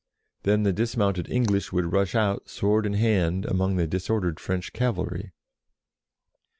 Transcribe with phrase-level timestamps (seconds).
[0.41, 5.31] Then the dismounted English would rush out, sword in hand, among the disordered French cavalry.